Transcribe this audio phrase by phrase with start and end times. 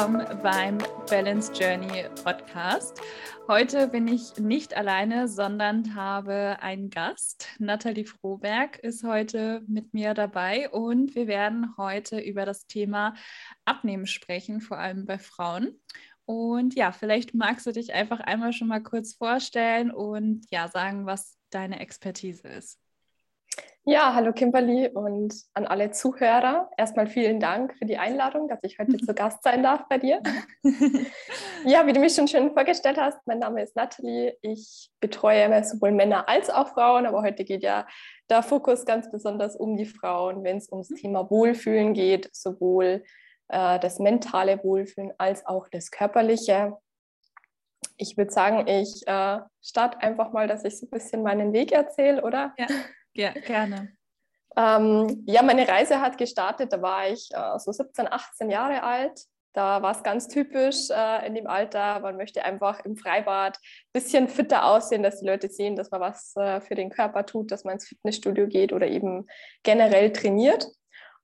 [0.00, 0.78] willkommen beim
[1.10, 3.02] Balance Journey Podcast.
[3.48, 7.46] Heute bin ich nicht alleine, sondern habe einen Gast.
[7.58, 13.12] Nathalie Froberg ist heute mit mir dabei und wir werden heute über das Thema
[13.66, 15.78] Abnehmen sprechen, vor allem bei Frauen.
[16.24, 21.04] Und ja, vielleicht magst du dich einfach einmal schon mal kurz vorstellen und ja, sagen,
[21.04, 22.79] was deine Expertise ist.
[23.86, 26.68] Ja, hallo Kimberly und an alle Zuhörer.
[26.76, 30.22] Erstmal vielen Dank für die Einladung, dass ich heute zu Gast sein darf bei dir.
[31.64, 34.36] ja, wie du mich schon schön vorgestellt hast, mein Name ist Nathalie.
[34.42, 37.86] Ich betreue sowohl Männer als auch Frauen, aber heute geht ja
[38.28, 43.02] der Fokus ganz besonders um die Frauen, wenn es ums Thema Wohlfühlen geht, sowohl
[43.48, 46.76] äh, das mentale Wohlfühlen als auch das körperliche.
[47.96, 51.72] Ich würde sagen, ich äh, starte einfach mal, dass ich so ein bisschen meinen Weg
[51.72, 52.52] erzähle, oder?
[52.58, 52.66] Ja.
[53.14, 53.92] Ja, gerne.
[54.56, 59.20] Ähm, ja, meine Reise hat gestartet, da war ich äh, so 17, 18 Jahre alt.
[59.52, 62.00] Da war es ganz typisch äh, in dem Alter.
[62.00, 66.00] Man möchte einfach im Freibad ein bisschen fitter aussehen, dass die Leute sehen, dass man
[66.00, 69.26] was äh, für den Körper tut, dass man ins Fitnessstudio geht oder eben
[69.64, 70.68] generell trainiert.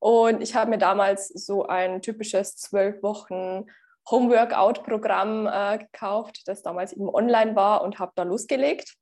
[0.01, 3.67] Und ich habe mir damals so ein typisches zwölf Wochen
[4.11, 8.95] Homeworkout-Programm äh, gekauft, das damals eben online war und habe da losgelegt.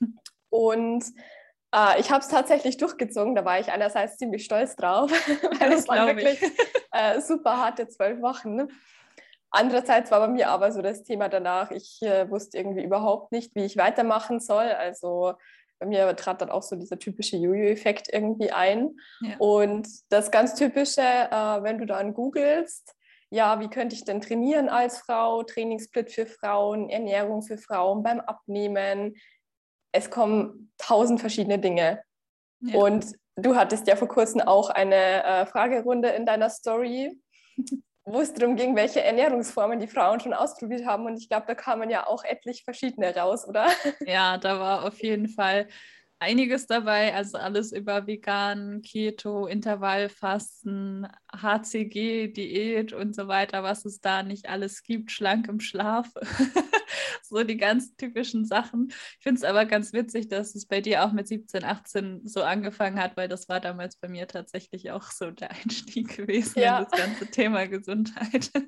[0.48, 1.04] Und
[1.76, 5.10] äh, ich habe es tatsächlich durchgezogen, da war ich einerseits ziemlich stolz drauf,
[5.60, 6.40] weil es waren wirklich
[6.92, 8.68] äh, super harte zwölf Wochen.
[9.50, 13.54] Andererseits war bei mir aber so das Thema danach, ich äh, wusste irgendwie überhaupt nicht,
[13.54, 14.66] wie ich weitermachen soll.
[14.66, 15.34] Also
[15.78, 18.96] bei mir trat dann auch so dieser typische Jojo-Effekt irgendwie ein.
[19.20, 19.36] Ja.
[19.38, 22.94] Und das ganz typische, äh, wenn du dann googelst,
[23.30, 28.20] ja, wie könnte ich denn trainieren als Frau, Trainingssplit für Frauen, Ernährung für Frauen beim
[28.20, 29.16] Abnehmen,
[29.92, 32.02] es kommen tausend verschiedene Dinge.
[32.60, 32.78] Ja.
[32.78, 33.06] Und
[33.36, 37.20] du hattest ja vor kurzem auch eine äh, Fragerunde in deiner Story,
[38.04, 41.06] wo es darum ging, welche Ernährungsformen die Frauen schon ausprobiert haben.
[41.06, 43.66] Und ich glaube, da kamen ja auch etlich verschiedene raus, oder?
[44.06, 45.66] Ja, da war auf jeden Fall
[46.18, 54.00] einiges dabei, also alles über Vegan, Keto, Intervallfasten, HCG, Diät und so weiter, was es
[54.00, 56.08] da nicht alles gibt, schlank im Schlaf.
[57.22, 58.88] so die ganz typischen Sachen.
[58.88, 62.42] Ich finde es aber ganz witzig, dass es bei dir auch mit 17, 18 so
[62.42, 66.78] angefangen hat, weil das war damals bei mir tatsächlich auch so der Einstieg gewesen ja.
[66.78, 68.50] in das ganze Thema Gesundheit.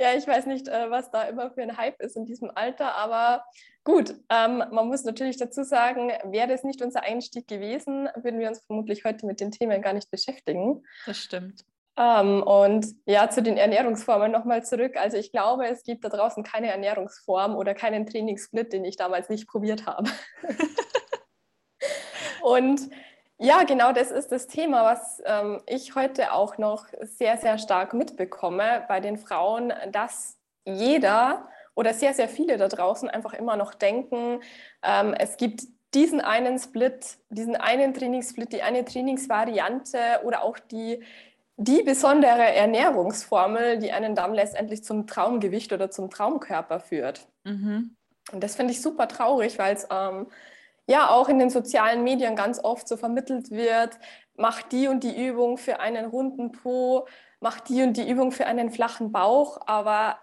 [0.00, 2.94] Ja, ich weiß nicht, äh, was da immer für ein Hype ist in diesem Alter,
[2.94, 3.44] aber
[3.84, 8.48] gut, ähm, man muss natürlich dazu sagen, wäre das nicht unser Einstieg gewesen, würden wir
[8.48, 10.82] uns vermutlich heute mit den Themen gar nicht beschäftigen.
[11.04, 11.66] Das stimmt.
[11.96, 14.96] Ähm, und ja, zu den Ernährungsformen nochmal zurück.
[14.96, 19.28] Also ich glaube, es gibt da draußen keine Ernährungsform oder keinen Trainingssplit, den ich damals
[19.28, 20.10] nicht probiert habe.
[22.42, 22.80] und
[23.38, 27.94] ja, genau das ist das Thema, was ähm, ich heute auch noch sehr, sehr stark
[27.94, 30.36] mitbekomme bei den Frauen, dass
[30.66, 34.42] jeder oder sehr, sehr viele da draußen einfach immer noch denken,
[34.82, 35.62] ähm, es gibt
[35.94, 41.02] diesen einen Split, diesen einen Trainingssplit, die eine Trainingsvariante oder auch die,
[41.62, 47.28] die besondere Ernährungsformel, die einen dann letztendlich zum Traumgewicht oder zum Traumkörper führt.
[47.44, 47.96] Mhm.
[48.32, 50.28] Und das finde ich super traurig, weil es ähm,
[50.86, 53.98] ja auch in den sozialen Medien ganz oft so vermittelt wird,
[54.36, 57.06] mach die und die Übung für einen runden Po,
[57.40, 60.18] mach die und die Übung für einen flachen Bauch, aber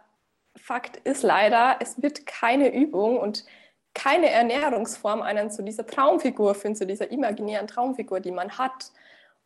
[0.56, 3.46] Fakt ist leider, es wird keine Übung und
[3.94, 8.92] keine Ernährungsform einen zu dieser Traumfigur führen, zu dieser imaginären Traumfigur, die man hat.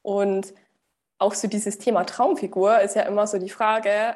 [0.03, 0.53] Und
[1.21, 4.15] auch so dieses Thema Traumfigur ist ja immer so die Frage,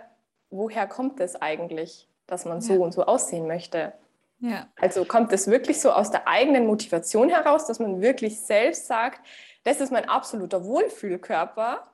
[0.50, 2.80] woher kommt es eigentlich, dass man so ja.
[2.80, 3.94] und so aussehen möchte?
[4.40, 4.68] Ja.
[4.76, 9.26] Also kommt es wirklich so aus der eigenen Motivation heraus, dass man wirklich selbst sagt,
[9.64, 11.88] das ist mein absoluter Wohlfühlkörper?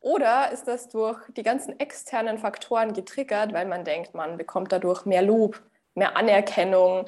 [0.00, 5.06] Oder ist das durch die ganzen externen Faktoren getriggert, weil man denkt, man bekommt dadurch
[5.06, 5.62] mehr Lob,
[5.94, 7.06] mehr Anerkennung,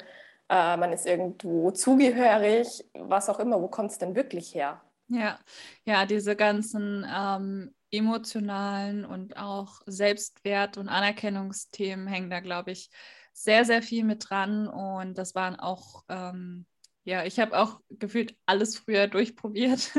[0.49, 3.61] äh, man ist irgendwo zugehörig, was auch immer.
[3.61, 4.79] Wo kommt es denn wirklich her?
[5.07, 5.39] Ja,
[5.85, 12.89] ja, diese ganzen ähm, emotionalen und auch Selbstwert- und Anerkennungsthemen hängen da, glaube ich,
[13.33, 14.67] sehr, sehr viel mit dran.
[14.67, 16.65] Und das waren auch, ähm,
[17.03, 19.91] ja, ich habe auch gefühlt alles früher durchprobiert,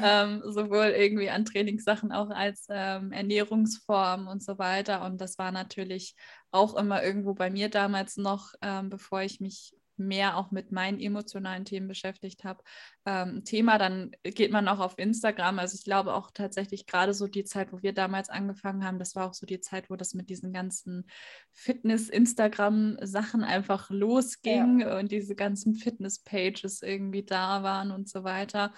[0.00, 5.04] ähm, sowohl irgendwie an Trainingssachen auch als ähm, Ernährungsform und so weiter.
[5.04, 6.14] Und das war natürlich
[6.52, 11.00] auch immer irgendwo bei mir damals noch, ähm, bevor ich mich mehr auch mit meinen
[11.00, 12.62] emotionalen Themen beschäftigt habe,
[13.04, 15.58] ähm, Thema, dann geht man auch auf Instagram.
[15.58, 19.14] Also ich glaube auch tatsächlich gerade so die Zeit, wo wir damals angefangen haben, das
[19.14, 21.06] war auch so die Zeit, wo das mit diesen ganzen
[21.52, 24.98] Fitness-Instagram-Sachen einfach losging ja.
[24.98, 28.72] und diese ganzen Fitness-Pages irgendwie da waren und so weiter.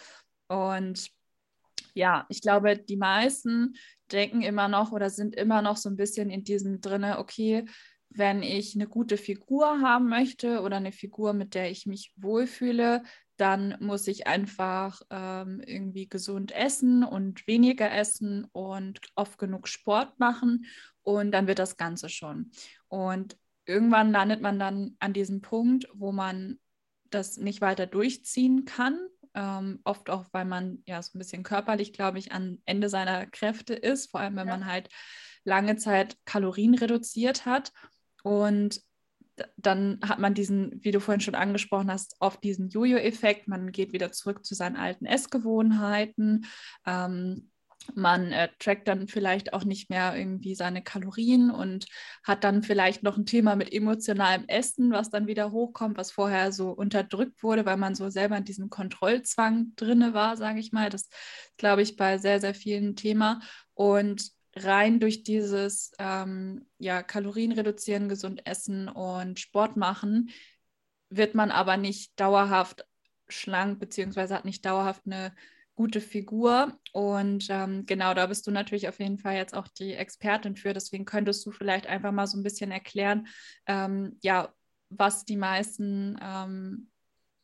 [0.48, 1.10] Und
[1.94, 3.74] ja, ich glaube, die meisten
[4.12, 7.66] denken immer noch oder sind immer noch so ein bisschen in diesem drinne, okay,
[8.10, 13.02] wenn ich eine gute Figur haben möchte oder eine Figur, mit der ich mich wohlfühle,
[13.36, 20.18] dann muss ich einfach ähm, irgendwie gesund essen und weniger essen und oft genug Sport
[20.18, 20.66] machen
[21.02, 22.50] und dann wird das Ganze schon.
[22.88, 26.58] Und irgendwann landet man dann an diesem Punkt, wo man
[27.10, 28.98] das nicht weiter durchziehen kann.
[29.34, 33.26] Ähm, oft auch, weil man ja so ein bisschen körperlich, glaube ich, am Ende seiner
[33.26, 34.56] Kräfte ist, vor allem wenn ja.
[34.56, 34.88] man halt
[35.44, 37.72] lange Zeit Kalorien reduziert hat.
[38.28, 38.82] Und
[39.56, 43.48] dann hat man diesen, wie du vorhin schon angesprochen hast, oft diesen Jojo-Effekt.
[43.48, 46.46] Man geht wieder zurück zu seinen alten Essgewohnheiten.
[46.84, 47.50] Ähm,
[47.94, 51.86] man äh, trackt dann vielleicht auch nicht mehr irgendwie seine Kalorien und
[52.22, 56.52] hat dann vielleicht noch ein Thema mit emotionalem Essen, was dann wieder hochkommt, was vorher
[56.52, 60.90] so unterdrückt wurde, weil man so selber in diesem Kontrollzwang drinne war, sage ich mal.
[60.90, 61.08] Das
[61.56, 63.40] glaube ich bei sehr, sehr vielen Thema.
[63.72, 70.30] Und rein durch dieses ähm, ja, Kalorien reduzieren, gesund essen und Sport machen,
[71.10, 72.84] wird man aber nicht dauerhaft
[73.28, 75.34] schlank, beziehungsweise hat nicht dauerhaft eine
[75.74, 76.76] gute Figur.
[76.92, 80.72] Und ähm, genau, da bist du natürlich auf jeden Fall jetzt auch die Expertin für.
[80.72, 83.28] Deswegen könntest du vielleicht einfach mal so ein bisschen erklären,
[83.66, 84.52] ähm, ja,
[84.90, 86.90] was die meisten, ähm,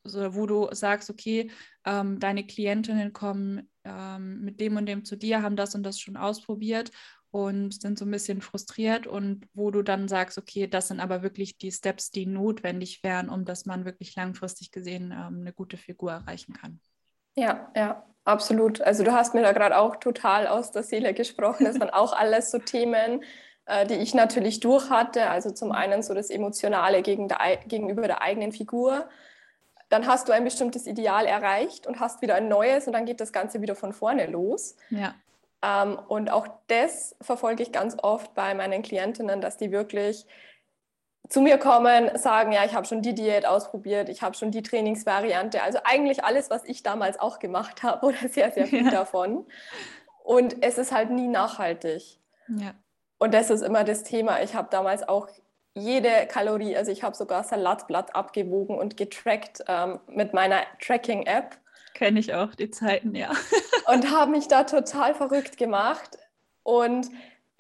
[0.05, 1.51] so, wo du sagst, okay,
[1.85, 5.99] ähm, deine Klientinnen kommen ähm, mit dem und dem zu dir, haben das und das
[5.99, 6.91] schon ausprobiert
[7.31, 11.25] und sind so ein bisschen frustriert und wo du dann sagst, okay, das sind aber
[11.25, 15.77] wirklich die Steps, die notwendig wären, um dass man wirklich langfristig gesehen ähm, eine gute
[15.77, 16.79] Figur erreichen kann.
[17.35, 18.81] Ja, ja, absolut.
[18.81, 21.65] Also du hast mir da gerade auch total aus der Seele gesprochen.
[21.65, 23.25] Das waren auch alles so Themen,
[23.67, 25.29] äh, die ich natürlich durch hatte.
[25.29, 29.09] Also zum einen so das Emotionale gegen der, gegenüber der eigenen Figur,
[29.95, 33.21] dann hast du ein bestimmtes Ideal erreicht und hast wieder ein neues und dann geht
[33.21, 34.77] das Ganze wieder von vorne los.
[34.91, 35.15] Ja.
[35.63, 40.27] Ähm, und auch das verfolge ich ganz oft bei meinen Klientinnen, dass die wirklich
[41.29, 44.63] zu mir kommen, sagen, ja, ich habe schon die Diät ausprobiert, ich habe schon die
[44.63, 48.91] Trainingsvariante, also eigentlich alles, was ich damals auch gemacht habe oder sehr, sehr viel ja.
[48.91, 49.47] davon.
[50.25, 52.19] Und es ist halt nie nachhaltig.
[52.49, 52.75] Ja.
[53.19, 54.43] Und das ist immer das Thema.
[54.43, 55.29] Ich habe damals auch
[55.75, 61.59] jede Kalorie, also ich habe sogar Salatblatt abgewogen und getrackt ähm, mit meiner Tracking-App.
[61.95, 63.31] Kenne ich auch, die Zeiten, ja.
[63.93, 66.19] und habe mich da total verrückt gemacht.
[66.63, 67.09] Und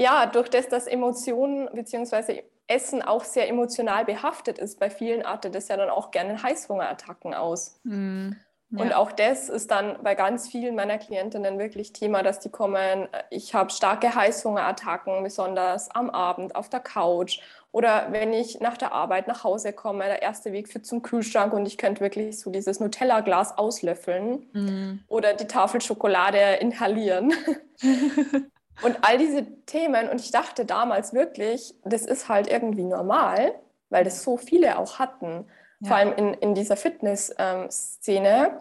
[0.00, 2.42] ja, durch das, dass Emotionen bzw.
[2.66, 7.34] Essen auch sehr emotional behaftet ist, bei vielen artet es ja dann auch gerne Heißhungerattacken
[7.34, 7.78] aus.
[7.84, 8.30] Mm.
[8.70, 8.82] Ja.
[8.82, 13.06] Und auch das ist dann bei ganz vielen meiner Klientinnen wirklich Thema, dass die kommen,
[13.30, 17.40] ich habe starke Heißhungerattacken, besonders am Abend auf der Couch
[17.74, 21.52] oder wenn ich nach der Arbeit nach Hause komme, der erste Weg führt zum Kühlschrank
[21.52, 25.00] und ich könnte wirklich so dieses Nutella-Glas auslöffeln mm.
[25.08, 27.34] oder die Tafel Schokolade inhalieren.
[28.82, 33.56] und all diese Themen, und ich dachte damals wirklich, das ist halt irgendwie normal,
[33.90, 35.46] weil das so viele auch hatten
[35.80, 35.88] ja.
[35.88, 38.60] vor allem in, in dieser Fitness-Szene,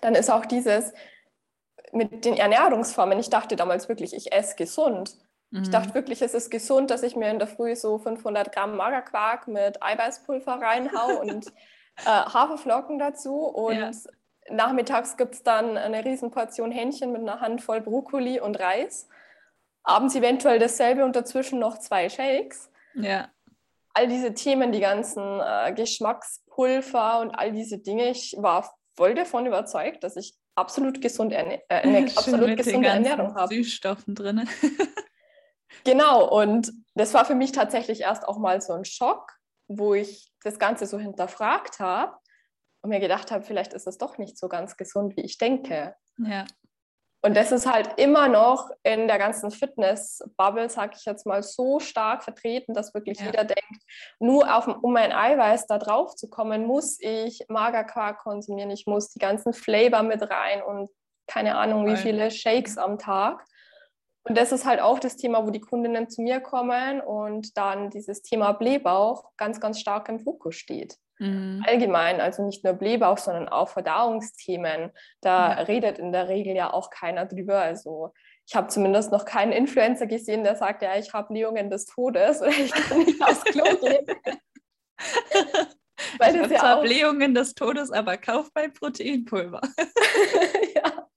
[0.00, 0.92] dann ist auch dieses
[1.90, 5.16] mit den Ernährungsformen, ich dachte damals wirklich, ich esse gesund.
[5.52, 5.62] Mhm.
[5.62, 8.76] Ich dachte wirklich, es ist gesund, dass ich mir in der Früh so 500 Gramm
[8.76, 11.46] Magerquark mit Eiweißpulver reinhau und
[12.04, 13.90] äh, Haferflocken dazu und ja.
[14.50, 19.08] nachmittags gibt es dann eine Riesenportion Hähnchen mit einer Handvoll Brokkoli und Reis.
[19.84, 22.70] Abends eventuell dasselbe und dazwischen noch zwei Shakes.
[22.94, 23.28] Ja
[23.94, 29.46] all diese Themen, die ganzen äh, Geschmackspulver und all diese Dinge, ich war voll davon
[29.46, 33.54] überzeugt, dass ich absolut, gesund erne äh, eine absolut gesunde Ernährung habe.
[33.54, 34.48] Süßstoffen drin.
[35.84, 39.32] genau, und das war für mich tatsächlich erst auch mal so ein Schock,
[39.68, 42.16] wo ich das Ganze so hinterfragt habe
[42.82, 45.94] und mir gedacht habe, vielleicht ist es doch nicht so ganz gesund, wie ich denke.
[46.18, 46.44] Ja.
[47.24, 51.78] Und das ist halt immer noch in der ganzen Fitness-Bubble, sag ich jetzt mal, so
[51.78, 53.26] stark vertreten, dass wirklich ja.
[53.26, 53.84] jeder denkt,
[54.18, 59.10] nur auf, um mein Eiweiß da drauf zu kommen, muss ich Magerquark konsumieren, ich muss
[59.10, 60.90] die ganzen Flavor mit rein und
[61.28, 63.44] keine Ahnung, wie viele Shakes am Tag.
[64.24, 67.90] Und das ist halt auch das Thema, wo die Kundinnen zu mir kommen und dann
[67.90, 70.96] dieses Thema Blähbauch ganz, ganz stark im Fokus steht.
[71.18, 71.64] Mhm.
[71.66, 74.92] Allgemein, also nicht nur Blähbauch, sondern auch Verdauungsthemen.
[75.20, 75.62] Da ja.
[75.62, 77.58] redet in der Regel ja auch keiner drüber.
[77.58, 78.12] Also
[78.46, 82.40] ich habe zumindest noch keinen Influencer gesehen, der sagt, ja, ich habe Blähungen des Todes
[82.42, 84.06] oder ich kann nicht aufs Klo gehen.
[86.18, 86.82] Weil ich ja zwar auch...
[86.82, 89.60] Blähungen des Todes, aber kauf mein Proteinpulver.
[90.74, 91.08] ja.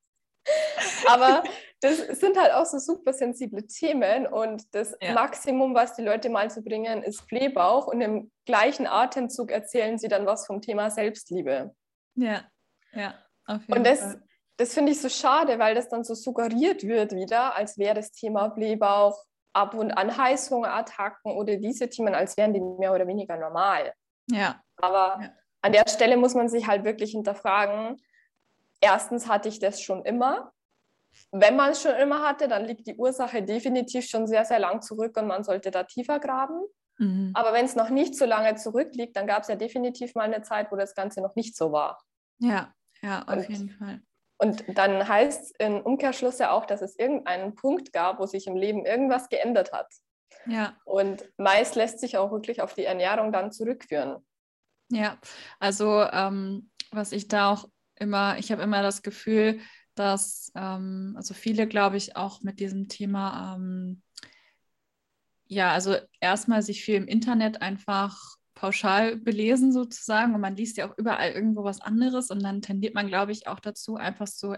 [1.07, 1.43] Aber
[1.81, 5.13] das sind halt auch so super sensible Themen und das ja.
[5.13, 10.07] Maximum, was die Leute mal zu bringen, ist Blähbauch und im gleichen Atemzug erzählen sie
[10.07, 11.75] dann was vom Thema Selbstliebe.
[12.15, 12.43] Ja,
[12.93, 13.13] ja.
[13.45, 14.23] Auf jeden und das, Fall.
[14.57, 18.11] das finde ich so schade, weil das dann so suggeriert wird wieder, als wäre das
[18.11, 23.37] Thema Blähbauch ab und an Heißhungerattacken oder diese Themen, als wären die mehr oder weniger
[23.37, 23.93] normal.
[24.29, 24.61] Ja.
[24.77, 25.29] Aber ja.
[25.61, 28.01] an der Stelle muss man sich halt wirklich hinterfragen.
[28.81, 30.51] Erstens hatte ich das schon immer.
[31.31, 34.81] Wenn man es schon immer hatte, dann liegt die Ursache definitiv schon sehr, sehr lang
[34.81, 36.61] zurück und man sollte da tiefer graben.
[36.97, 37.31] Mhm.
[37.33, 40.41] Aber wenn es noch nicht so lange zurückliegt, dann gab es ja definitiv mal eine
[40.41, 42.01] Zeit, wo das Ganze noch nicht so war.
[42.39, 44.01] Ja, ja, auf und, jeden Fall.
[44.37, 48.47] Und dann heißt es im Umkehrschluss ja auch, dass es irgendeinen Punkt gab, wo sich
[48.47, 49.87] im Leben irgendwas geändert hat.
[50.45, 50.75] Ja.
[50.85, 54.25] Und meist lässt sich auch wirklich auf die Ernährung dann zurückführen.
[54.89, 55.17] Ja,
[55.59, 59.59] also ähm, was ich da auch immer, ich habe immer das Gefühl,
[59.95, 64.01] dass ähm, also viele, glaube ich, auch mit diesem Thema, ähm,
[65.47, 68.17] ja, also erstmal sich viel im Internet einfach
[68.55, 72.95] pauschal belesen sozusagen und man liest ja auch überall irgendwo was anderes und dann tendiert
[72.95, 74.55] man, glaube ich, auch dazu, einfach so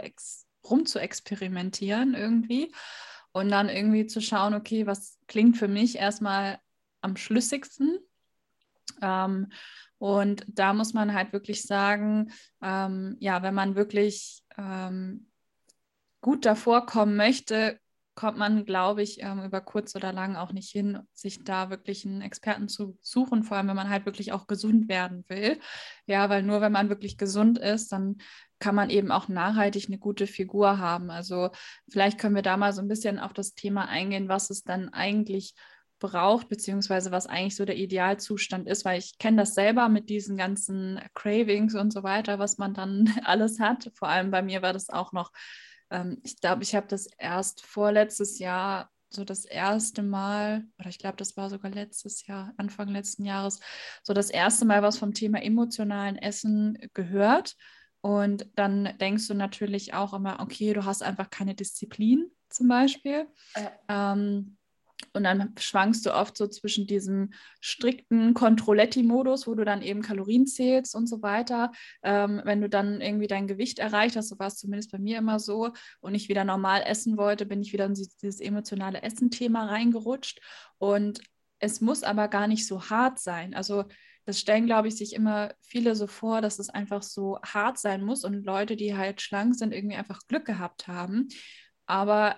[0.63, 2.71] rum zu experimentieren irgendwie
[3.31, 6.59] und dann irgendwie zu schauen, okay, was klingt für mich erstmal
[7.01, 7.99] am schlüssigsten.
[9.01, 9.51] Ähm,
[9.99, 15.27] und da muss man halt wirklich sagen, ähm, ja, wenn man wirklich ähm,
[16.21, 17.79] gut davor kommen möchte,
[18.17, 22.03] kommt man, glaube ich, ähm, über kurz oder lang auch nicht hin, sich da wirklich
[22.03, 25.59] einen Experten zu suchen, vor allem wenn man halt wirklich auch gesund werden will.
[26.07, 28.17] Ja, weil nur wenn man wirklich gesund ist, dann
[28.59, 31.11] kann man eben auch nachhaltig eine gute Figur haben.
[31.11, 31.51] Also
[31.89, 34.89] vielleicht können wir da mal so ein bisschen auf das Thema eingehen, was es dann
[34.89, 35.53] eigentlich
[35.99, 40.37] braucht, beziehungsweise was eigentlich so der Idealzustand ist, weil ich kenne das selber mit diesen
[40.37, 43.91] ganzen Cravings und so weiter, was man dann alles hat.
[43.95, 45.31] Vor allem bei mir war das auch noch
[45.89, 50.99] ähm, ich glaube, ich habe das erst vorletztes Jahr so das erste Mal, oder ich
[50.99, 53.59] glaube, das war sogar letztes Jahr, Anfang letzten Jahres,
[54.03, 57.55] so das erste Mal was vom Thema emotionalen Essen gehört.
[58.01, 63.27] Und dann denkst du natürlich auch immer, okay, du hast einfach keine Disziplin zum Beispiel.
[63.55, 64.13] Ja.
[64.13, 64.56] Ähm,
[65.17, 70.47] und dann schwankst du oft so zwischen diesem strikten Controletti-Modus, wo du dann eben Kalorien
[70.47, 71.71] zählst und so weiter.
[72.03, 75.17] Ähm, wenn du dann irgendwie dein Gewicht erreicht hast, so war es zumindest bei mir
[75.17, 79.65] immer so, und ich wieder normal essen wollte, bin ich wieder in dieses emotionale Essen-Thema
[79.65, 80.39] reingerutscht.
[80.77, 81.19] Und
[81.59, 83.53] es muss aber gar nicht so hart sein.
[83.53, 83.85] Also
[84.25, 88.03] das stellen, glaube ich, sich immer viele so vor, dass es einfach so hart sein
[88.03, 91.29] muss und Leute, die halt schlank sind, irgendwie einfach Glück gehabt haben.
[91.85, 92.35] Aber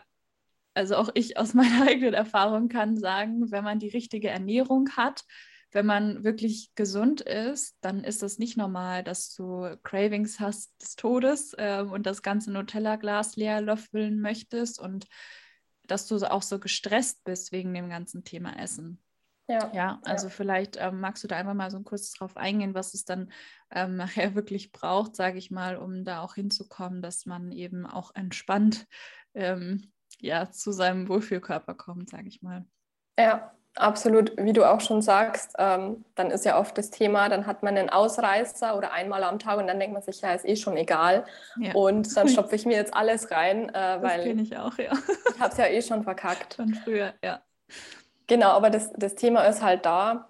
[0.79, 5.25] also auch ich aus meiner eigenen Erfahrung kann sagen, wenn man die richtige Ernährung hat,
[5.71, 10.95] wenn man wirklich gesund ist, dann ist das nicht normal, dass du Cravings hast des
[10.95, 15.05] Todes äh, und das ganze Nutella-Glas leer löffeln möchtest und
[15.83, 19.03] dass du auch so gestresst bist wegen dem ganzen Thema Essen.
[19.47, 20.33] Ja, ja also ja.
[20.33, 23.31] vielleicht ähm, magst du da einfach mal so kurz drauf eingehen, was es dann
[23.69, 28.15] ähm, nachher wirklich braucht, sage ich mal, um da auch hinzukommen, dass man eben auch
[28.15, 28.87] entspannt
[29.35, 32.65] ähm, ja, zu seinem Wohlfühlkörper kommt, sage ich mal.
[33.17, 34.33] Ja, absolut.
[34.37, 37.77] Wie du auch schon sagst, ähm, dann ist ja oft das Thema, dann hat man
[37.77, 40.77] einen Ausreißer oder einmal am Tag und dann denkt man sich, ja, ist eh schon
[40.77, 41.25] egal.
[41.57, 41.73] Ja.
[41.73, 44.91] Und dann stopfe ich mir jetzt alles rein, äh, weil ich auch, ja.
[45.33, 46.55] ich habe es ja eh schon verkackt.
[46.55, 47.41] Von früher, ja.
[48.27, 50.27] Genau, aber das, das Thema ist halt da,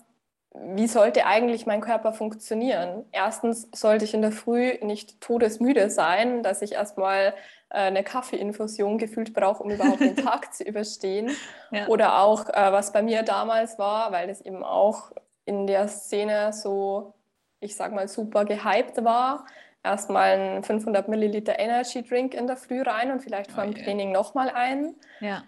[0.54, 3.06] wie sollte eigentlich mein Körper funktionieren?
[3.12, 7.34] Erstens sollte ich in der Früh nicht todesmüde sein, dass ich erstmal
[7.70, 11.32] eine Kaffeeinfusion gefühlt brauche, um überhaupt den Tag zu überstehen.
[11.72, 11.88] Ja.
[11.88, 15.12] Oder auch, äh, was bei mir damals war, weil das eben auch
[15.46, 17.14] in der Szene so,
[17.60, 19.46] ich sag mal, super gehypt war.
[19.84, 23.84] Erstmal ein 500 Milliliter Energy Drink in der Früh rein und vielleicht vor dem oh,
[23.84, 24.96] Training nochmal einen.
[25.20, 25.44] Ja.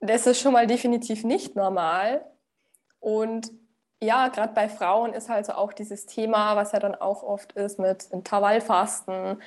[0.00, 2.24] Das ist schon mal definitiv nicht normal.
[3.00, 3.50] Und
[4.02, 7.52] ja, gerade bei Frauen ist halt so auch dieses Thema, was ja dann auch oft
[7.52, 9.40] ist mit Intervallfasten,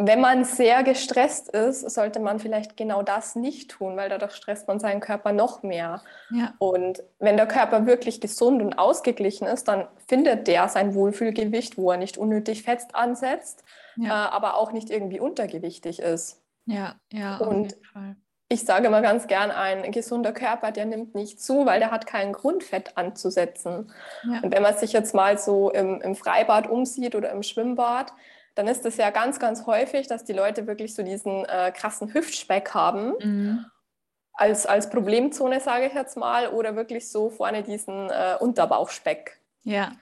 [0.00, 4.68] wenn man sehr gestresst ist, sollte man vielleicht genau das nicht tun, weil dadurch stresst
[4.68, 6.02] man seinen Körper noch mehr.
[6.30, 6.54] Ja.
[6.58, 11.90] Und wenn der Körper wirklich gesund und ausgeglichen ist, dann findet der sein Wohlfühlgewicht, wo
[11.90, 13.64] er nicht unnötig Fett ansetzt,
[13.96, 14.26] ja.
[14.26, 16.40] äh, aber auch nicht irgendwie untergewichtig ist.
[16.64, 18.16] Ja, ja, auf und jeden Fall.
[18.50, 22.06] Ich sage immer ganz gern, ein gesunder Körper, der nimmt nicht zu, weil der hat
[22.06, 23.92] keinen Grund, Fett anzusetzen.
[24.22, 24.40] Ja.
[24.42, 28.12] Und wenn man sich jetzt mal so im, im Freibad umsieht oder im Schwimmbad,
[28.58, 32.12] dann ist es ja ganz, ganz häufig, dass die Leute wirklich so diesen äh, krassen
[32.12, 33.12] Hüftspeck haben.
[33.22, 33.66] Mhm.
[34.32, 39.38] Als, als Problemzone, sage ich jetzt mal, oder wirklich so vorne diesen äh, Unterbauchspeck.
[39.62, 39.92] Ja.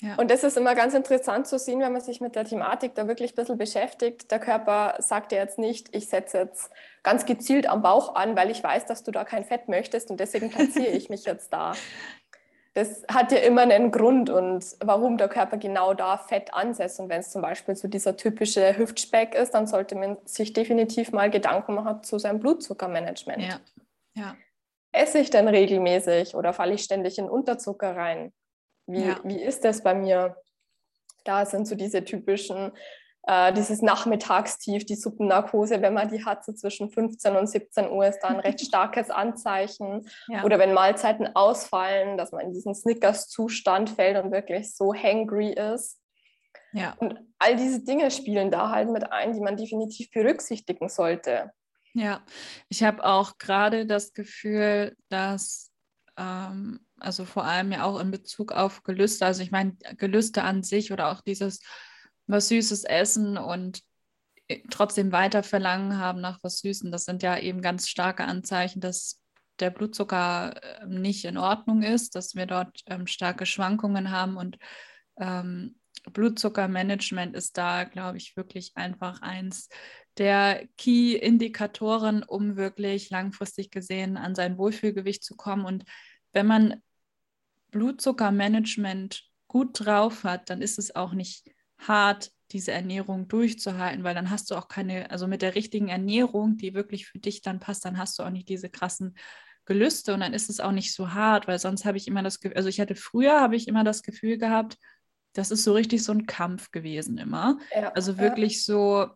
[0.00, 0.14] ja.
[0.16, 3.06] Und das ist immer ganz interessant zu sehen, wenn man sich mit der Thematik da
[3.06, 4.30] wirklich ein bisschen beschäftigt.
[4.30, 6.70] Der Körper sagt ja jetzt nicht, ich setze jetzt
[7.02, 10.20] ganz gezielt am Bauch an, weil ich weiß, dass du da kein Fett möchtest und
[10.20, 11.74] deswegen platziere ich mich jetzt da.
[12.76, 17.00] das hat ja immer einen Grund und warum der Körper genau da Fett ansetzt.
[17.00, 21.10] Und wenn es zum Beispiel so dieser typische Hüftspeck ist, dann sollte man sich definitiv
[21.10, 23.42] mal Gedanken machen zu seinem Blutzuckermanagement.
[23.42, 23.60] Ja.
[24.12, 24.36] ja.
[24.92, 28.34] Esse ich denn regelmäßig oder falle ich ständig in Unterzucker rein?
[28.86, 29.20] Wie, ja.
[29.24, 30.36] wie ist das bei mir?
[31.24, 32.72] Da sind so diese typischen
[33.26, 38.06] äh, dieses Nachmittagstief, die Suppennarkose, wenn man die hat, so zwischen 15 und 17 Uhr,
[38.06, 40.08] ist da ein recht starkes Anzeichen.
[40.28, 40.44] Ja.
[40.44, 45.98] Oder wenn Mahlzeiten ausfallen, dass man in diesen Snickers-Zustand fällt und wirklich so hangry ist.
[46.72, 46.94] Ja.
[46.98, 51.50] Und all diese Dinge spielen da halt mit ein, die man definitiv berücksichtigen sollte.
[51.94, 52.22] Ja,
[52.68, 55.72] ich habe auch gerade das Gefühl, dass,
[56.16, 60.62] ähm, also vor allem ja auch in Bezug auf Gelüste, also ich meine, Gelüste an
[60.62, 61.60] sich oder auch dieses
[62.26, 63.82] was Süßes essen und
[64.48, 66.90] äh, trotzdem weiter Verlangen haben nach was Süßen.
[66.90, 69.20] Das sind ja eben ganz starke Anzeichen, dass
[69.60, 74.58] der Blutzucker ähm, nicht in Ordnung ist, dass wir dort ähm, starke Schwankungen haben und
[75.18, 75.76] ähm,
[76.12, 79.68] Blutzuckermanagement ist da, glaube ich, wirklich einfach eins
[80.18, 85.64] der Key-Indikatoren, um wirklich langfristig gesehen an sein Wohlfühlgewicht zu kommen.
[85.64, 85.84] Und
[86.32, 86.82] wenn man
[87.70, 94.30] Blutzuckermanagement gut drauf hat, dann ist es auch nicht hart, diese Ernährung durchzuhalten, weil dann
[94.30, 97.84] hast du auch keine, also mit der richtigen Ernährung, die wirklich für dich dann passt,
[97.84, 99.16] dann hast du auch nicht diese krassen
[99.64, 102.38] Gelüste und dann ist es auch nicht so hart, weil sonst habe ich immer das
[102.38, 104.78] Gefühl, also ich hatte früher, habe ich immer das Gefühl gehabt,
[105.32, 107.58] das ist so richtig so ein Kampf gewesen immer.
[107.74, 108.62] Ja, also wirklich ja.
[108.62, 109.08] so,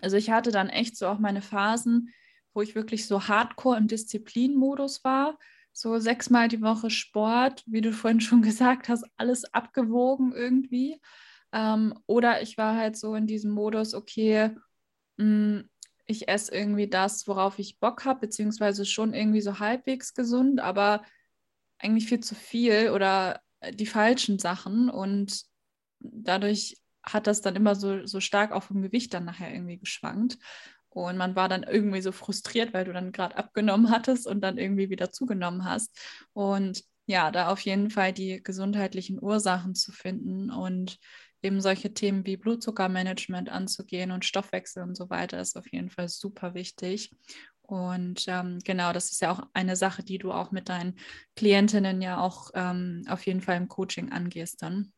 [0.00, 2.12] also ich hatte dann echt so auch meine Phasen,
[2.54, 5.38] wo ich wirklich so hardcore im Disziplinmodus war,
[5.72, 11.00] so sechsmal die Woche Sport, wie du vorhin schon gesagt hast, alles abgewogen irgendwie.
[11.54, 14.50] Ähm, oder ich war halt so in diesem Modus, okay,
[15.16, 15.70] mh, mm,
[16.06, 21.02] ich esse irgendwie das, worauf ich Bock habe, beziehungsweise schon irgendwie so halbwegs gesund, aber
[21.78, 23.40] eigentlich viel zu viel oder
[23.72, 24.90] die falschen Sachen.
[24.90, 25.44] Und
[26.00, 30.36] dadurch hat das dann immer so, so stark auch vom Gewicht dann nachher irgendwie geschwankt.
[30.90, 34.58] Und man war dann irgendwie so frustriert, weil du dann gerade abgenommen hattest und dann
[34.58, 35.98] irgendwie wieder zugenommen hast.
[36.32, 40.98] Und ja, da auf jeden Fall die gesundheitlichen Ursachen zu finden und
[41.44, 46.08] eben solche Themen wie Blutzuckermanagement anzugehen und Stoffwechsel und so weiter ist auf jeden Fall
[46.08, 47.12] super wichtig.
[47.62, 50.96] Und ähm, genau, das ist ja auch eine Sache, die du auch mit deinen
[51.36, 54.92] Klientinnen ja auch ähm, auf jeden Fall im Coaching angehst dann.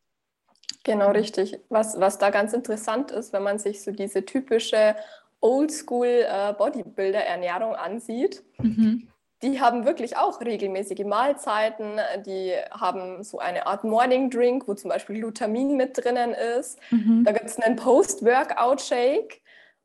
[0.83, 1.59] Genau, richtig.
[1.69, 4.97] Was, was da ganz interessant ist, wenn man sich so diese typische
[5.41, 9.09] Oldschool äh, Bodybuilder-Ernährung ansieht, mhm
[9.42, 12.01] die haben wirklich auch regelmäßige Mahlzeiten.
[12.25, 16.79] Die haben so eine Art Morning Drink, wo zum Beispiel Glutamin mit drinnen ist.
[16.90, 17.25] Mhm.
[17.25, 19.42] Da gibt es einen Post-Workout-Shake.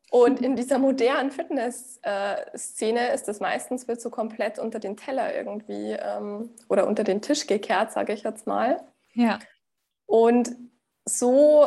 [0.09, 5.91] Und in dieser modernen Fitness-Szene ist das meistens wird so komplett unter den Teller irgendwie
[5.91, 8.83] ähm, oder unter den Tisch gekehrt, sage ich jetzt mal.
[9.13, 9.39] Ja.
[10.05, 10.53] Und
[11.05, 11.65] so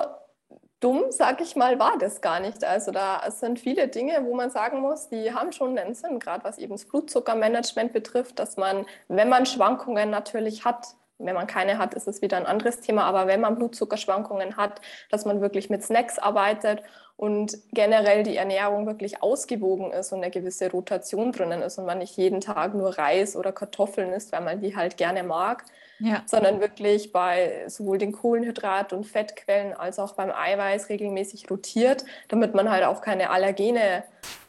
[0.84, 2.62] dumm, sag ich mal, war das gar nicht.
[2.62, 6.44] Also da sind viele Dinge, wo man sagen muss, die haben schon einen Sinn, gerade
[6.44, 11.78] was eben das Blutzuckermanagement betrifft, dass man, wenn man Schwankungen natürlich hat, wenn man keine
[11.78, 15.70] hat, ist es wieder ein anderes Thema, aber wenn man Blutzuckerschwankungen hat, dass man wirklich
[15.70, 16.82] mit Snacks arbeitet
[17.16, 21.98] und generell die Ernährung wirklich ausgewogen ist und eine gewisse Rotation drinnen ist und man
[21.98, 25.64] nicht jeden Tag nur Reis oder Kartoffeln isst, weil man die halt gerne mag,
[26.00, 26.22] ja.
[26.26, 32.54] sondern wirklich bei sowohl den Kohlenhydrat- und Fettquellen als auch beim Eiweiß regelmäßig rotiert, damit
[32.54, 34.02] man halt auch keine Allergene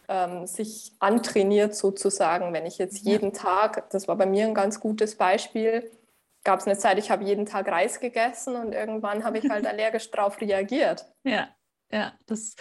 [0.08, 2.52] ähm, sich antrainiert sozusagen.
[2.54, 3.40] Wenn ich jetzt jeden ja.
[3.40, 5.92] Tag, das war bei mir ein ganz gutes Beispiel,
[6.46, 9.66] gab es eine Zeit, ich habe jeden Tag Reis gegessen und irgendwann habe ich halt
[9.68, 11.06] allergisch darauf reagiert.
[11.24, 11.50] Ja,
[11.92, 12.56] ja, das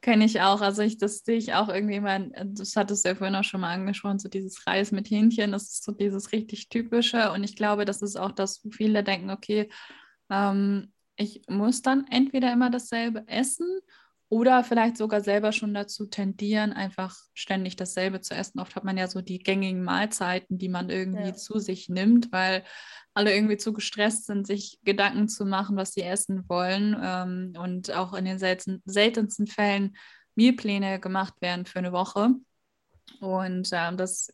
[0.00, 0.60] kenne ich auch.
[0.60, 3.60] Also ich, das sehe ich auch irgendwie mal, das hattest du ja vorhin auch schon
[3.60, 7.32] mal angesprochen, so dieses Reis mit Hähnchen, das ist so dieses richtig typische.
[7.32, 9.70] Und ich glaube, das ist auch, dass viele denken, okay,
[10.30, 13.80] ähm, ich muss dann entweder immer dasselbe essen
[14.32, 18.60] oder vielleicht sogar selber schon dazu tendieren, einfach ständig dasselbe zu essen.
[18.60, 21.34] Oft hat man ja so die gängigen Mahlzeiten, die man irgendwie ja.
[21.34, 22.64] zu sich nimmt, weil
[23.12, 26.96] alle irgendwie zu gestresst sind, sich Gedanken zu machen, was sie essen wollen.
[26.98, 29.98] Ähm, und auch in den selten, seltensten Fällen
[30.34, 32.30] Mealpläne gemacht werden für eine Woche.
[33.20, 34.30] Und ähm, das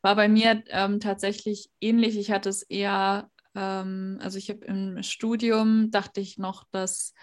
[0.00, 2.16] war bei mir ähm, tatsächlich ähnlich.
[2.16, 7.14] Ich hatte es eher, also ich habe im Studium, dachte ich noch, dass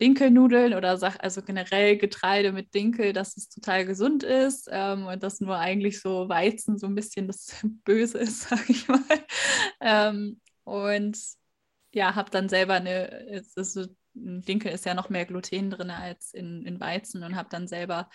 [0.00, 5.22] Dinkelnudeln oder sag, also generell Getreide mit Dinkel, dass es total gesund ist ähm, und
[5.22, 9.00] dass nur eigentlich so Weizen so ein bisschen das Böse ist, sag ich mal.
[9.80, 11.18] Ähm, und
[11.92, 16.64] ja, habe dann selber eine, so Dinkel ist ja noch mehr Gluten drin als in,
[16.66, 18.08] in Weizen und habe dann selber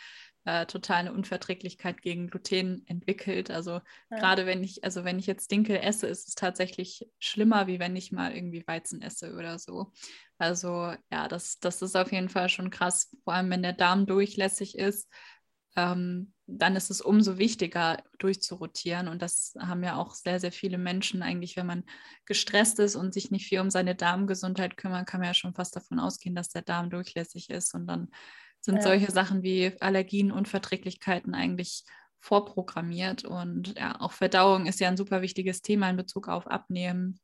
[0.45, 3.49] äh, total eine Unverträglichkeit gegen Gluten entwickelt.
[3.49, 4.17] Also ja.
[4.17, 7.95] gerade wenn ich, also wenn ich jetzt Dinkel esse, ist es tatsächlich schlimmer, wie wenn
[7.95, 9.91] ich mal irgendwie Weizen esse oder so.
[10.37, 14.05] Also ja, das, das ist auf jeden Fall schon krass, vor allem wenn der Darm
[14.05, 15.09] durchlässig ist.
[15.75, 19.07] Ähm, dann ist es umso wichtiger, durchzurotieren.
[19.07, 21.83] Und das haben ja auch sehr, sehr viele Menschen eigentlich, wenn man
[22.25, 25.75] gestresst ist und sich nicht viel um seine Darmgesundheit kümmern, kann man ja schon fast
[25.75, 27.73] davon ausgehen, dass der Darm durchlässig ist.
[27.73, 28.09] Und dann
[28.63, 28.81] sind ja.
[28.81, 31.83] solche Sachen wie Allergien, Unverträglichkeiten eigentlich
[32.19, 33.25] vorprogrammiert.
[33.25, 37.19] Und ja, auch Verdauung ist ja ein super wichtiges Thema in Bezug auf Abnehmen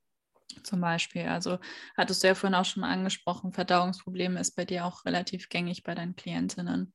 [0.64, 1.28] zum Beispiel.
[1.28, 1.58] Also
[1.96, 5.96] hattest du ja vorhin auch schon angesprochen, Verdauungsprobleme ist bei dir auch relativ gängig bei
[5.96, 6.94] deinen Klientinnen.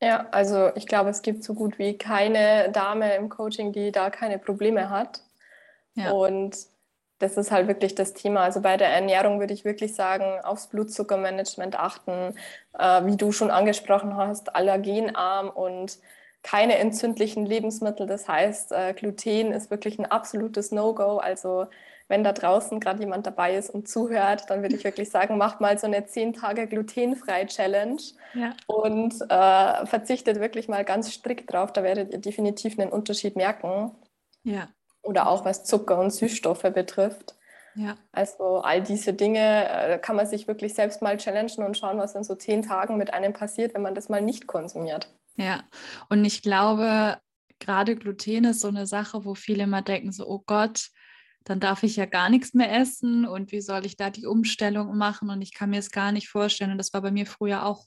[0.00, 4.10] Ja, also ich glaube, es gibt so gut wie keine Dame im Coaching, die da
[4.10, 5.22] keine Probleme hat.
[5.94, 6.10] Ja.
[6.12, 6.56] Und
[7.22, 8.40] das ist halt wirklich das Thema.
[8.40, 12.34] Also bei der Ernährung würde ich wirklich sagen, aufs Blutzuckermanagement achten,
[12.78, 15.98] äh, wie du schon angesprochen hast, allergenarm und
[16.42, 18.06] keine entzündlichen Lebensmittel.
[18.06, 21.18] Das heißt, äh, Gluten ist wirklich ein absolutes No-Go.
[21.18, 21.66] Also
[22.08, 25.60] wenn da draußen gerade jemand dabei ist und zuhört, dann würde ich wirklich sagen, macht
[25.60, 28.02] mal so eine 10 Tage glutenfrei Challenge
[28.34, 28.54] ja.
[28.66, 31.72] und äh, verzichtet wirklich mal ganz strikt drauf.
[31.72, 33.92] Da werdet ihr definitiv einen Unterschied merken.
[34.42, 34.68] Ja.
[35.02, 37.34] Oder auch was Zucker und Süßstoffe betrifft.
[37.74, 37.96] Ja.
[38.12, 42.14] Also all diese Dinge äh, kann man sich wirklich selbst mal challengen und schauen, was
[42.14, 45.12] in so zehn Tagen mit einem passiert, wenn man das mal nicht konsumiert.
[45.36, 45.62] Ja,
[46.10, 47.16] und ich glaube,
[47.58, 50.88] gerade Gluten ist so eine Sache, wo viele immer denken, so, oh Gott,
[51.44, 54.96] dann darf ich ja gar nichts mehr essen und wie soll ich da die Umstellung
[54.96, 56.72] machen und ich kann mir es gar nicht vorstellen.
[56.72, 57.86] Und das war bei mir früher auch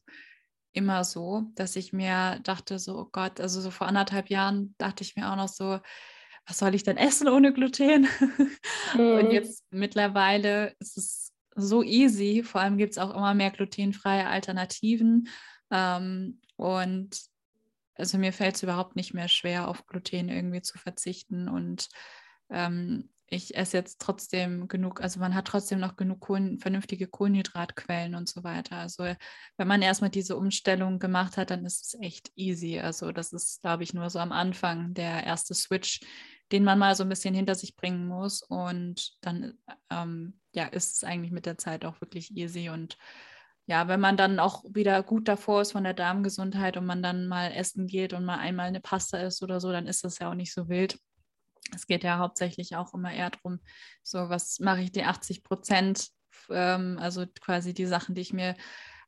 [0.74, 5.04] immer so, dass ich mir dachte, so, oh Gott, also so vor anderthalb Jahren dachte
[5.04, 5.80] ich mir auch noch so,
[6.48, 8.08] was soll ich denn essen ohne Gluten?
[8.94, 9.18] Mhm.
[9.18, 14.28] Und jetzt mittlerweile ist es so easy, vor allem gibt es auch immer mehr glutenfreie
[14.28, 15.28] Alternativen.
[15.72, 17.20] Ähm, und
[17.96, 21.50] also mir fällt es überhaupt nicht mehr schwer, auf Gluten irgendwie zu verzichten.
[21.50, 21.90] Und
[22.50, 28.16] ähm, ich esse jetzt trotzdem genug, also man hat trotzdem noch genug Kohlen, vernünftige Kohlenhydratquellen
[28.16, 28.78] und so weiter.
[28.78, 29.04] Also
[29.58, 32.80] wenn man erstmal diese Umstellung gemacht hat, dann ist es echt easy.
[32.80, 36.02] Also das ist, glaube ich, nur so am Anfang der erste Switch,
[36.52, 38.42] den man mal so ein bisschen hinter sich bringen muss.
[38.42, 39.58] Und dann
[39.90, 42.70] ähm, ja, ist es eigentlich mit der Zeit auch wirklich easy.
[42.70, 42.98] Und
[43.68, 47.28] ja, wenn man dann auch wieder gut davor ist von der Darmgesundheit und man dann
[47.28, 50.30] mal essen geht und mal einmal eine Pasta isst oder so, dann ist das ja
[50.30, 51.00] auch nicht so wild.
[51.74, 53.60] Es geht ja hauptsächlich auch immer eher darum,
[54.04, 56.10] so was mache ich die 80 Prozent,
[56.52, 58.56] ähm, also quasi die Sachen, die ich mir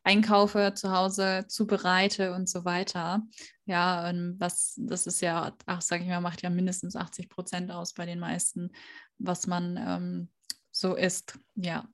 [0.08, 3.22] einkaufe, zu Hause zubereite und so weiter.
[3.66, 7.94] Ja, was das ist ja, ach, sage ich mal, macht ja mindestens 80 Prozent aus
[7.94, 8.72] bei den meisten,
[9.18, 10.30] was man ähm,
[10.72, 11.38] so isst.
[11.56, 11.90] Ja.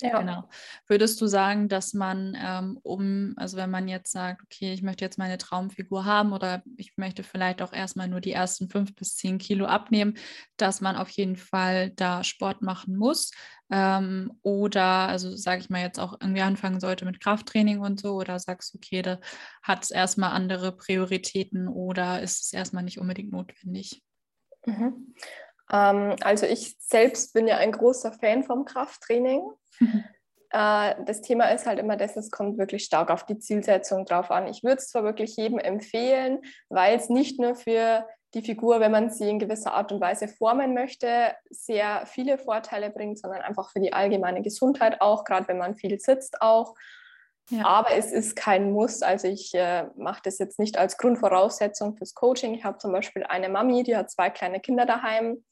[0.00, 0.18] Ja.
[0.18, 0.48] Genau.
[0.88, 5.04] Würdest du sagen, dass man ähm, um, also wenn man jetzt sagt, okay, ich möchte
[5.04, 9.16] jetzt meine Traumfigur haben oder ich möchte vielleicht auch erstmal nur die ersten fünf bis
[9.16, 10.14] zehn Kilo abnehmen,
[10.56, 13.30] dass man auf jeden Fall da Sport machen muss?
[13.74, 18.16] Ähm, oder, also sage ich mal, jetzt auch irgendwie anfangen sollte mit Krafttraining und so,
[18.16, 19.18] oder sagst du, okay, da
[19.62, 24.02] hat es erstmal andere Prioritäten oder ist es erstmal nicht unbedingt notwendig?
[24.66, 25.14] Mhm.
[25.72, 29.42] Ähm, also ich selbst bin ja ein großer Fan vom Krafttraining.
[29.80, 30.04] Mhm.
[30.50, 34.30] Äh, das Thema ist halt immer das, es kommt wirklich stark auf die Zielsetzung drauf
[34.30, 34.48] an.
[34.48, 38.92] Ich würde es zwar wirklich jedem empfehlen, weil es nicht nur für die Figur, wenn
[38.92, 43.70] man sie in gewisser Art und Weise formen möchte, sehr viele Vorteile bringt, sondern einfach
[43.70, 46.74] für die allgemeine Gesundheit auch, gerade wenn man viel sitzt auch.
[47.50, 47.66] Ja.
[47.66, 49.02] Aber es ist kein Muss.
[49.02, 52.54] Also ich äh, mache das jetzt nicht als Grundvoraussetzung fürs Coaching.
[52.54, 55.44] Ich habe zum Beispiel eine Mami, die hat zwei kleine Kinder daheim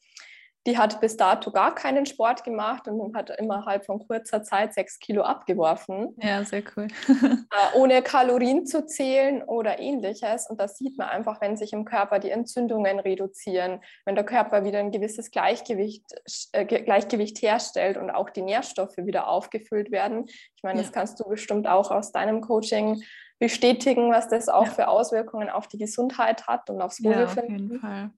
[0.66, 4.98] die hat bis dato gar keinen Sport gemacht und hat innerhalb von kurzer Zeit sechs
[4.98, 6.14] Kilo abgeworfen.
[6.18, 6.88] Ja, sehr cool.
[7.08, 10.48] Äh, ohne Kalorien zu zählen oder ähnliches.
[10.48, 14.64] Und das sieht man einfach, wenn sich im Körper die Entzündungen reduzieren, wenn der Körper
[14.64, 16.04] wieder ein gewisses Gleichgewicht,
[16.52, 20.26] äh, Gleichgewicht herstellt und auch die Nährstoffe wieder aufgefüllt werden.
[20.28, 20.84] Ich meine, ja.
[20.84, 23.02] das kannst du bestimmt auch aus deinem Coaching
[23.38, 24.70] bestätigen, was das auch ja.
[24.70, 27.48] für Auswirkungen auf die Gesundheit hat und aufs Wohlbefinden.
[27.48, 28.10] Ja, auf jeden Fall.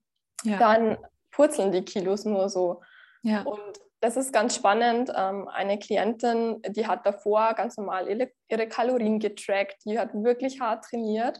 [0.43, 0.57] Ja.
[0.57, 0.97] Dann
[1.33, 2.81] purzeln die Kilos nur so.
[3.23, 3.41] Ja.
[3.41, 5.11] Und das ist ganz spannend.
[5.15, 8.07] Ähm, eine Klientin, die hat davor ganz normal
[8.49, 11.39] ihre, Kalorien getrackt, die hat wirklich hart trainiert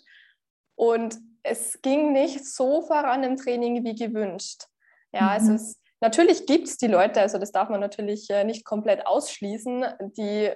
[0.76, 4.64] und es ging nicht so voran im Training wie gewünscht.
[5.12, 5.30] Ja, mhm.
[5.30, 9.06] also es, natürlich gibt es die Leute, also das darf man natürlich äh, nicht komplett
[9.06, 9.86] ausschließen,
[10.18, 10.52] die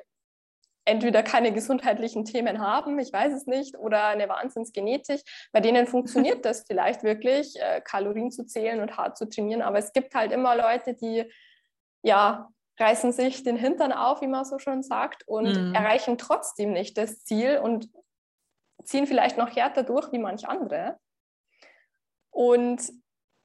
[0.88, 5.21] entweder keine gesundheitlichen Themen haben, ich weiß es nicht, oder eine Wahnsinnsgenetik.
[5.52, 9.62] Bei denen funktioniert das vielleicht wirklich, äh, Kalorien zu zählen und hart zu trainieren.
[9.62, 11.30] Aber es gibt halt immer Leute, die
[12.04, 15.76] ja reißen sich den Hintern auf, wie man so schon sagt, und mhm.
[15.76, 17.89] erreichen trotzdem nicht das Ziel und
[18.84, 20.97] ziehen vielleicht noch härter durch wie manch andere.
[22.30, 22.82] Und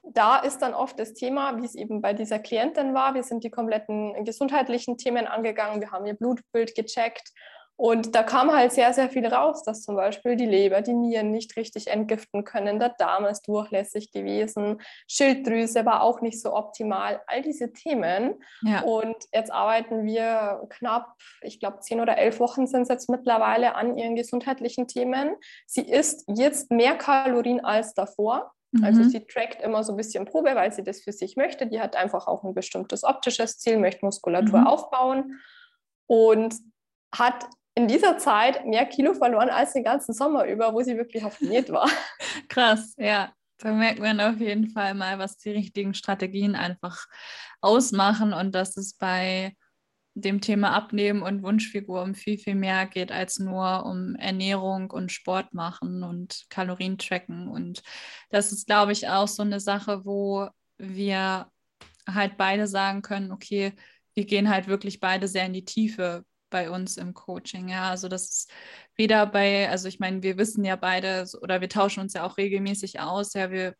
[0.02, 3.14] da ist dann oft das Thema, wie es eben bei dieser Klientin war.
[3.14, 7.32] Wir sind die kompletten gesundheitlichen Themen angegangen, wir haben ihr Blutbild gecheckt
[7.76, 11.30] und da kam halt sehr, sehr viel raus, dass zum Beispiel die Leber, die Nieren
[11.30, 17.20] nicht richtig entgiften können, der Darm ist durchlässig gewesen, Schilddrüse war auch nicht so optimal,
[17.26, 18.34] all diese Themen.
[18.62, 18.82] Ja.
[18.82, 23.74] Und jetzt arbeiten wir knapp, ich glaube, zehn oder elf Wochen sind es jetzt mittlerweile
[23.74, 25.34] an ihren gesundheitlichen Themen.
[25.66, 28.52] Sie isst jetzt mehr Kalorien als davor.
[28.80, 29.10] Also mhm.
[29.10, 31.66] sie trackt immer so ein bisschen Probe, weil sie das für sich möchte.
[31.66, 34.66] Die hat einfach auch ein bestimmtes optisches Ziel, möchte Muskulatur mhm.
[34.66, 35.40] aufbauen
[36.06, 36.54] und
[37.14, 41.24] hat in dieser Zeit mehr Kilo verloren als den ganzen Sommer über, wo sie wirklich
[41.24, 41.88] auf Diät war.
[42.48, 43.32] Krass, ja.
[43.58, 47.06] Da merkt man auf jeden Fall mal, was die richtigen Strategien einfach
[47.60, 49.54] ausmachen und dass es bei
[50.14, 55.10] dem Thema Abnehmen und Wunschfigur um viel, viel mehr geht als nur um Ernährung und
[55.10, 57.48] Sport machen und Kalorien tracken.
[57.48, 57.82] Und
[58.30, 60.48] das ist, glaube ich, auch so eine Sache, wo
[60.78, 61.50] wir
[62.06, 63.72] halt beide sagen können, okay,
[64.14, 67.68] wir gehen halt wirklich beide sehr in die Tiefe bei uns im Coaching.
[67.68, 68.52] Ja, also das ist
[68.96, 72.36] weder bei, also ich meine, wir wissen ja beide oder wir tauschen uns ja auch
[72.36, 73.32] regelmäßig aus.
[73.32, 73.74] Ja, wir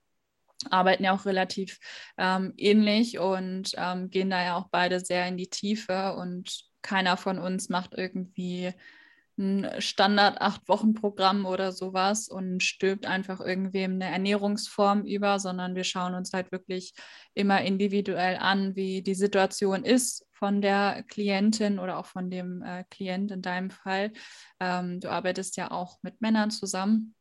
[0.71, 1.79] arbeiten ja auch relativ
[2.19, 7.17] ähm, ähnlich und ähm, gehen da ja auch beide sehr in die Tiefe und keiner
[7.17, 8.73] von uns macht irgendwie
[9.39, 16.33] ein Standard-Acht-Wochen-Programm oder sowas und stülpt einfach irgendwem eine Ernährungsform über, sondern wir schauen uns
[16.33, 16.95] halt wirklich
[17.35, 22.85] immer individuell an, wie die Situation ist von der Klientin oder auch von dem äh,
[22.91, 24.13] Klient in deinem Fall.
[24.61, 27.15] Ähm, du arbeitest ja auch mit Männern zusammen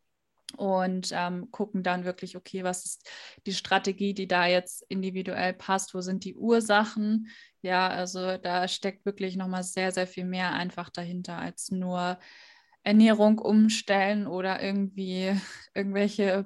[0.55, 3.09] und ähm, gucken dann wirklich, okay, was ist
[3.45, 7.27] die Strategie, die da jetzt individuell passt, wo sind die Ursachen,
[7.61, 12.17] ja, also da steckt wirklich nochmal sehr, sehr viel mehr einfach dahinter als nur
[12.83, 15.35] Ernährung umstellen oder irgendwie
[15.75, 16.45] irgendwelche,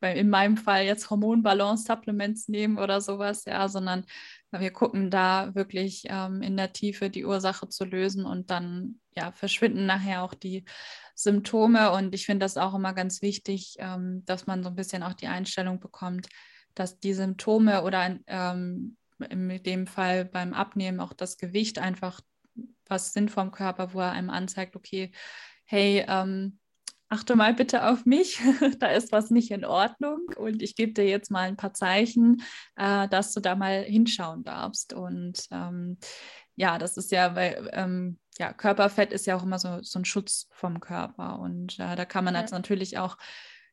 [0.00, 4.04] in meinem Fall jetzt Hormonbalance-Supplements nehmen oder sowas, ja, sondern
[4.50, 9.32] wir gucken da wirklich ähm, in der Tiefe die Ursache zu lösen und dann ja,
[9.32, 10.64] verschwinden nachher auch die
[11.14, 11.92] Symptome.
[11.92, 15.14] Und ich finde das auch immer ganz wichtig, ähm, dass man so ein bisschen auch
[15.14, 16.28] die Einstellung bekommt,
[16.74, 18.96] dass die Symptome oder ähm,
[19.30, 22.20] in dem Fall beim Abnehmen auch das Gewicht einfach
[22.88, 25.12] was sind vom Körper, wo er einem anzeigt, okay,
[25.64, 26.58] hey, ähm,
[27.08, 28.40] achte mal bitte auf mich,
[28.78, 32.42] da ist was nicht in Ordnung und ich gebe dir jetzt mal ein paar Zeichen,
[32.76, 34.94] äh, dass du da mal hinschauen darfst.
[34.94, 35.98] Und ähm,
[36.62, 40.04] ja, das ist ja, weil ähm, ja, Körperfett ist ja auch immer so, so ein
[40.04, 42.40] Schutz vom Körper und äh, da kann man ja.
[42.40, 43.18] jetzt natürlich auch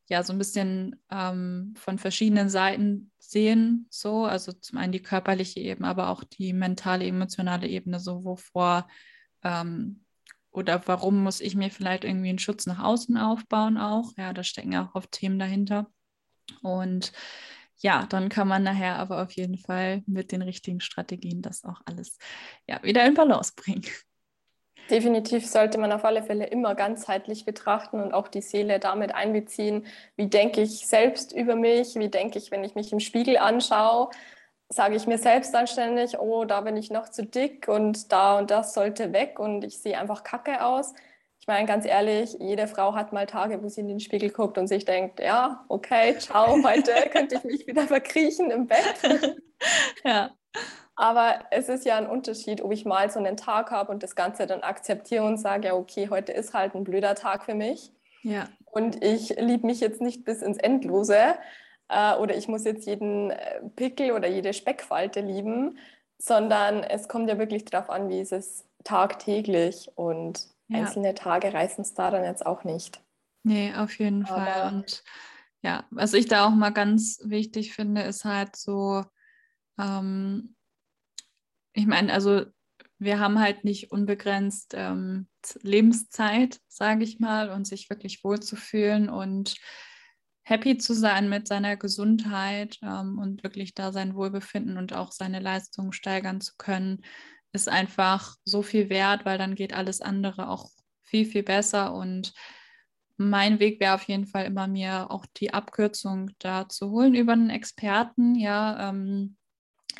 [0.07, 3.85] ja so ein bisschen ähm, von verschiedenen Seiten sehen.
[3.91, 8.87] So, also zum einen die körperliche Ebene, aber auch die mentale, emotionale Ebene, so wovor
[9.43, 10.03] ähm,
[10.49, 14.13] oder warum muss ich mir vielleicht irgendwie einen Schutz nach außen aufbauen auch.
[14.17, 15.91] Ja, da stecken ja auch oft Themen dahinter.
[16.63, 17.11] Und
[17.81, 21.81] ja, dann kann man nachher aber auf jeden Fall mit den richtigen Strategien das auch
[21.85, 22.17] alles
[22.67, 23.85] ja, wieder in Balance bringen.
[24.89, 29.85] Definitiv sollte man auf alle Fälle immer ganzheitlich betrachten und auch die Seele damit einbeziehen.
[30.15, 31.95] Wie denke ich selbst über mich?
[31.95, 34.09] Wie denke ich, wenn ich mich im Spiegel anschaue?
[34.69, 38.39] Sage ich mir selbst dann ständig, oh, da bin ich noch zu dick und da
[38.39, 40.93] und das sollte weg und ich sehe einfach kacke aus.
[41.49, 44.59] Ich meine, ganz ehrlich, jede Frau hat mal Tage, wo sie in den Spiegel guckt
[44.59, 48.77] und sich denkt, ja, okay, ciao, heute könnte ich mich wieder verkriechen im Bett.
[50.05, 50.29] ja.
[50.95, 54.15] Aber es ist ja ein Unterschied, ob ich mal so einen Tag habe und das
[54.15, 57.91] Ganze dann akzeptiere und sage, ja, okay, heute ist halt ein blöder Tag für mich.
[58.21, 58.47] Ja.
[58.65, 61.33] Und ich liebe mich jetzt nicht bis ins Endlose
[61.87, 65.79] äh, oder ich muss jetzt jeden äh, Pickel oder jede Speckfalte lieben,
[66.19, 70.79] sondern es kommt ja wirklich darauf an, wie ist es tagtäglich und ja.
[70.79, 73.01] einzelne Tage reißen es da dann jetzt auch nicht.
[73.43, 74.73] Nee, auf jeden Aber Fall.
[74.73, 75.03] Und
[75.61, 79.03] ja, was ich da auch mal ganz wichtig finde, ist halt so,
[79.77, 80.55] ähm,
[81.73, 82.45] ich meine, also
[82.97, 85.27] wir haben halt nicht unbegrenzt ähm,
[85.61, 89.55] Lebenszeit, sage ich mal, und sich wirklich wohlzufühlen und
[90.43, 95.39] happy zu sein mit seiner Gesundheit ähm, und wirklich da sein Wohlbefinden und auch seine
[95.39, 97.03] Leistung steigern zu können,
[97.51, 100.69] ist einfach so viel wert, weil dann geht alles andere auch
[101.03, 101.93] viel, viel besser.
[101.93, 102.33] Und
[103.17, 107.33] mein Weg wäre auf jeden Fall immer mir auch die Abkürzung da zu holen über
[107.33, 108.89] einen Experten, ja.
[108.89, 109.35] Ähm,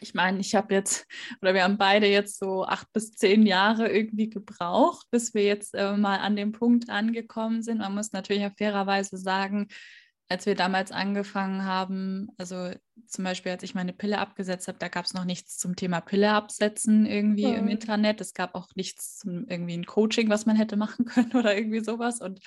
[0.01, 1.05] ich meine, ich habe jetzt,
[1.41, 5.75] oder wir haben beide jetzt so acht bis zehn Jahre irgendwie gebraucht, bis wir jetzt
[5.75, 7.79] äh, mal an dem Punkt angekommen sind.
[7.79, 9.67] Man muss natürlich auch fairerweise sagen,
[10.30, 12.72] als wir damals angefangen haben, also
[13.08, 16.02] zum Beispiel, als ich meine Pille abgesetzt habe, da gab es noch nichts zum Thema
[16.02, 17.56] Pille absetzen irgendwie mhm.
[17.56, 18.22] im Internet.
[18.22, 21.84] Es gab auch nichts zum irgendwie ein Coaching, was man hätte machen können oder irgendwie
[21.84, 22.22] sowas.
[22.22, 22.42] Und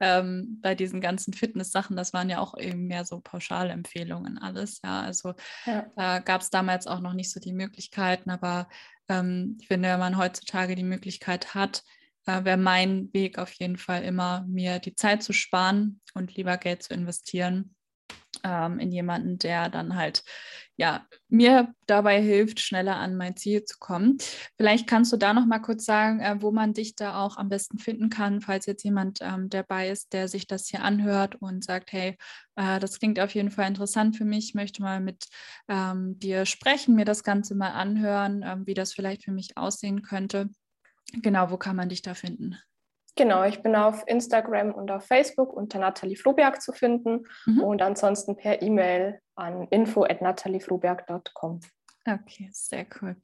[0.00, 4.80] ähm, bei diesen ganzen Fitness-Sachen, das waren ja auch eben mehr so Pauschalempfehlungen alles.
[4.84, 5.32] Ja, also
[5.64, 5.86] ja.
[5.96, 8.68] da gab es damals auch noch nicht so die Möglichkeiten, aber
[9.08, 11.82] ähm, ich finde, wenn man heutzutage die Möglichkeit hat,
[12.26, 16.56] äh, wäre mein Weg auf jeden Fall immer, mir die Zeit zu sparen und lieber
[16.56, 17.74] Geld zu investieren
[18.44, 20.24] ähm, in jemanden, der dann halt
[20.76, 24.18] ja mir dabei hilft, schneller an mein Ziel zu kommen.
[24.56, 27.48] Vielleicht kannst du da noch mal kurz sagen, äh, wo man dich da auch am
[27.48, 31.64] besten finden kann, falls jetzt jemand ähm, dabei ist, der sich das hier anhört und
[31.64, 32.16] sagt, hey,
[32.56, 35.26] äh, das klingt auf jeden Fall interessant für mich, möchte mal mit
[35.68, 40.02] ähm, dir sprechen, mir das Ganze mal anhören, ähm, wie das vielleicht für mich aussehen
[40.02, 40.48] könnte.
[41.12, 42.56] Genau, wo kann man dich da finden?
[43.14, 47.60] Genau, ich bin auf Instagram und auf Facebook unter Nathalie Floberg zu finden mhm.
[47.60, 51.60] und ansonsten per E-Mail an info.nathaliefloberg.com.
[52.04, 53.16] Okay, sehr cool.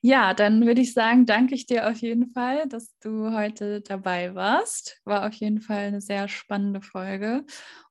[0.00, 4.34] Ja, dann würde ich sagen, danke ich dir auf jeden Fall, dass du heute dabei
[4.34, 5.00] warst.
[5.04, 7.44] War auf jeden Fall eine sehr spannende Folge.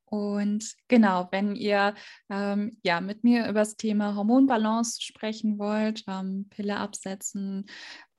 [0.04, 1.96] Und genau, wenn ihr
[2.30, 7.66] ähm, ja mit mir über das Thema Hormonbalance sprechen wollt, ähm, Pille absetzen,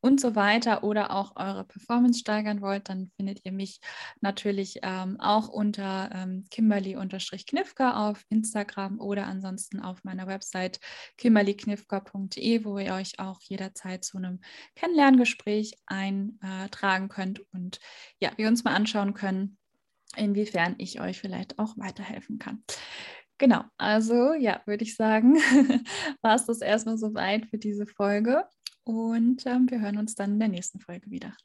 [0.06, 3.80] und so weiter oder auch eure Performance steigern wollt, dann findet ihr mich
[4.20, 10.78] natürlich ähm, auch unter ähm, Kimberly-Knifka auf Instagram oder ansonsten auf meiner Website
[11.18, 14.40] kimberlyknifka.de, wo ihr euch auch jederzeit zu einem
[14.76, 17.80] Kennenlerngespräch eintragen könnt und
[18.20, 19.58] ja, wir uns mal anschauen können,
[20.16, 22.62] inwiefern ich euch vielleicht auch weiterhelfen kann.
[23.38, 25.34] Genau, also ja, würde ich sagen,
[26.22, 28.44] war es das erstmal soweit für diese Folge.
[28.86, 31.36] Und ähm, wir hören uns dann in der nächsten Folge wieder.